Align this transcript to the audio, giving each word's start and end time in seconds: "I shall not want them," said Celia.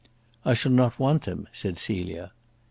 "I 0.43 0.55
shall 0.55 0.71
not 0.71 0.97
want 0.97 1.25
them," 1.25 1.47
said 1.53 1.77
Celia. 1.77 2.31